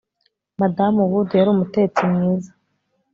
[0.59, 2.51] madamu wood yari umutetsi mwiza